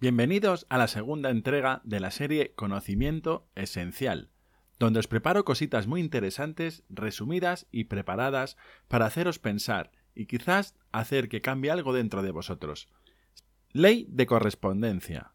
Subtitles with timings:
[0.00, 4.30] Bienvenidos a la segunda entrega de la serie Conocimiento Esencial,
[4.78, 8.56] donde os preparo cositas muy interesantes, resumidas y preparadas
[8.88, 12.88] para haceros pensar y quizás hacer que cambie algo dentro de vosotros.
[13.72, 15.34] Ley de correspondencia.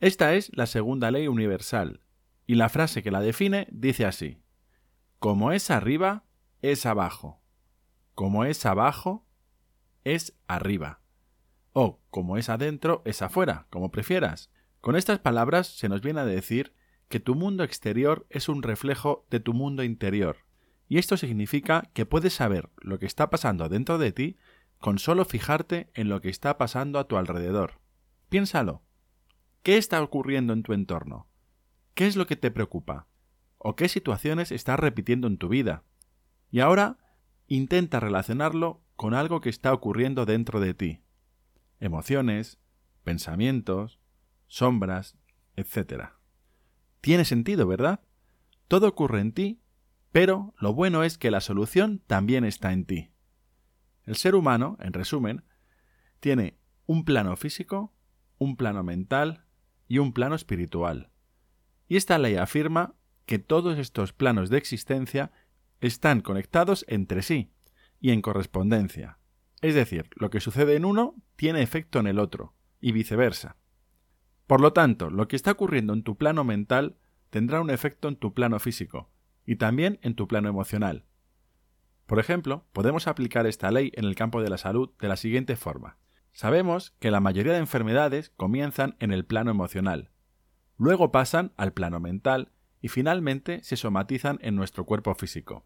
[0.00, 2.00] Esta es la segunda ley universal,
[2.46, 4.38] y la frase que la define dice así.
[5.18, 6.24] Como es arriba,
[6.62, 7.42] es abajo.
[8.14, 9.26] Como es abajo,
[10.04, 11.03] es arriba
[11.74, 14.48] o como es adentro, es afuera, como prefieras.
[14.80, 16.72] Con estas palabras se nos viene a decir
[17.08, 20.38] que tu mundo exterior es un reflejo de tu mundo interior,
[20.88, 24.36] y esto significa que puedes saber lo que está pasando dentro de ti
[24.78, 27.80] con solo fijarte en lo que está pasando a tu alrededor.
[28.28, 28.82] Piénsalo.
[29.62, 31.26] ¿Qué está ocurriendo en tu entorno?
[31.94, 33.08] ¿Qué es lo que te preocupa?
[33.58, 35.82] ¿O qué situaciones estás repitiendo en tu vida?
[36.50, 36.98] Y ahora
[37.48, 41.03] intenta relacionarlo con algo que está ocurriendo dentro de ti
[41.80, 42.58] emociones,
[43.02, 44.00] pensamientos,
[44.46, 45.16] sombras,
[45.56, 46.10] etc.
[47.00, 48.00] Tiene sentido, ¿verdad?
[48.68, 49.60] Todo ocurre en ti,
[50.12, 53.10] pero lo bueno es que la solución también está en ti.
[54.04, 55.44] El ser humano, en resumen,
[56.20, 57.92] tiene un plano físico,
[58.38, 59.44] un plano mental
[59.88, 61.10] y un plano espiritual.
[61.88, 62.94] Y esta ley afirma
[63.26, 65.32] que todos estos planos de existencia
[65.80, 67.52] están conectados entre sí
[68.00, 69.18] y en correspondencia.
[69.64, 73.56] Es decir, lo que sucede en uno tiene efecto en el otro, y viceversa.
[74.46, 76.98] Por lo tanto, lo que está ocurriendo en tu plano mental
[77.30, 79.10] tendrá un efecto en tu plano físico,
[79.46, 81.06] y también en tu plano emocional.
[82.04, 85.56] Por ejemplo, podemos aplicar esta ley en el campo de la salud de la siguiente
[85.56, 85.96] forma.
[86.34, 90.10] Sabemos que la mayoría de enfermedades comienzan en el plano emocional,
[90.76, 95.64] luego pasan al plano mental y finalmente se somatizan en nuestro cuerpo físico.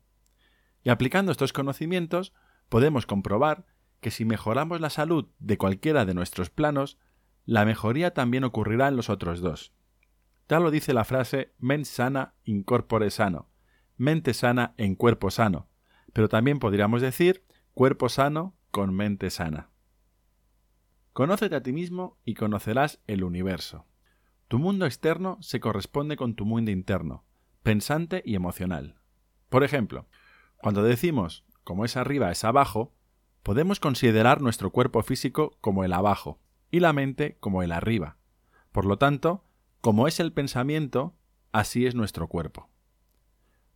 [0.84, 2.32] Y aplicando estos conocimientos,
[2.68, 3.66] podemos comprobar
[4.00, 6.98] que si mejoramos la salud de cualquiera de nuestros planos,
[7.44, 9.72] la mejoría también ocurrirá en los otros dos.
[10.46, 13.50] Tal lo dice la frase mens sana in corpore sano,
[13.96, 15.68] mente sana en cuerpo sano,
[16.12, 17.44] pero también podríamos decir
[17.74, 19.70] cuerpo sano con mente sana.
[21.12, 23.86] Conócete a ti mismo y conocerás el universo.
[24.46, 27.24] Tu mundo externo se corresponde con tu mundo interno,
[27.62, 29.00] pensante y emocional.
[29.48, 30.06] Por ejemplo,
[30.56, 32.94] cuando decimos como es arriba es abajo,
[33.42, 36.40] podemos considerar nuestro cuerpo físico como el abajo
[36.70, 38.16] y la mente como el arriba.
[38.72, 39.44] Por lo tanto,
[39.80, 41.14] como es el pensamiento,
[41.52, 42.68] así es nuestro cuerpo.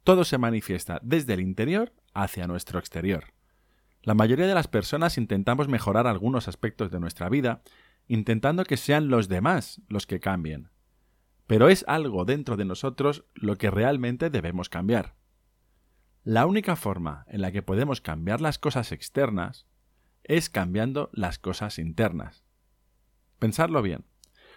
[0.05, 3.33] Todo se manifiesta desde el interior hacia nuestro exterior.
[4.03, 7.63] La mayoría de las personas intentamos mejorar algunos aspectos de nuestra vida,
[8.09, 10.71] intentando que sean los demás los que cambien.
[11.47, 15.15] Pero es algo dentro de nosotros lo que realmente debemos cambiar.
[16.25, 19.67] La única forma en la que podemos cambiar las cosas externas
[20.23, 22.45] es cambiando las cosas internas.
[23.41, 24.05] Pensarlo bien.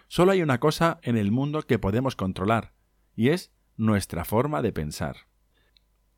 [0.06, 2.72] Solo hay una cosa en el mundo que podemos controlar,
[3.16, 5.16] y es nuestra forma de pensar.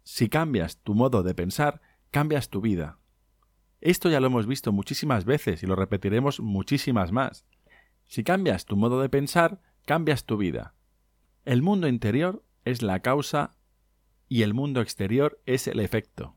[0.04, 2.98] Si cambias tu modo de pensar, cambias tu vida.
[3.80, 7.46] Esto ya lo hemos visto muchísimas veces y lo repetiremos muchísimas más.
[8.06, 10.74] Si cambias tu modo de pensar, cambias tu vida.
[11.46, 13.57] El mundo interior es la causa
[14.28, 16.36] y el mundo exterior es el efecto.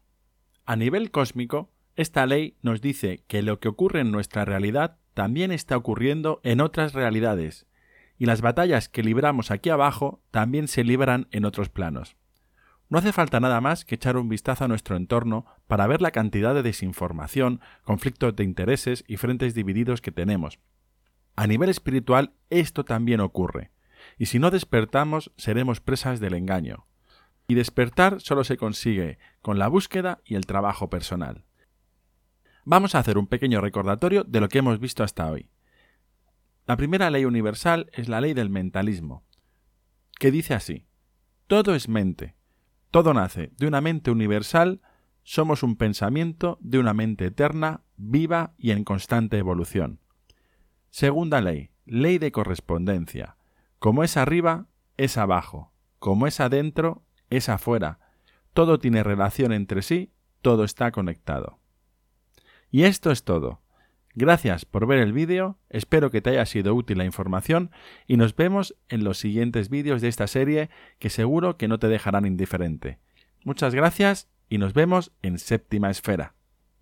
[0.65, 5.51] A nivel cósmico, esta ley nos dice que lo que ocurre en nuestra realidad también
[5.51, 7.67] está ocurriendo en otras realidades,
[8.17, 12.15] y las batallas que libramos aquí abajo también se libran en otros planos.
[12.89, 16.11] No hace falta nada más que echar un vistazo a nuestro entorno para ver la
[16.11, 20.59] cantidad de desinformación, conflictos de intereses y frentes divididos que tenemos.
[21.35, 23.71] A nivel espiritual esto también ocurre,
[24.17, 26.85] y si no despertamos seremos presas del engaño.
[27.51, 31.43] Y despertar solo se consigue con la búsqueda y el trabajo personal.
[32.63, 35.49] Vamos a hacer un pequeño recordatorio de lo que hemos visto hasta hoy.
[36.65, 39.25] La primera ley universal es la ley del mentalismo,
[40.17, 40.87] que dice así,
[41.47, 42.37] todo es mente,
[42.89, 44.79] todo nace de una mente universal,
[45.23, 49.99] somos un pensamiento de una mente eterna, viva y en constante evolución.
[50.89, 53.35] Segunda ley, ley de correspondencia,
[53.77, 57.97] como es arriba, es abajo, como es adentro, es afuera.
[58.53, 60.11] Todo tiene relación entre sí,
[60.43, 61.57] todo está conectado.
[62.69, 63.61] Y esto es todo.
[64.13, 67.71] Gracias por ver el vídeo, espero que te haya sido útil la información
[68.07, 70.69] y nos vemos en los siguientes vídeos de esta serie
[70.99, 72.99] que seguro que no te dejarán indiferente.
[73.45, 76.35] Muchas gracias y nos vemos en séptima esfera.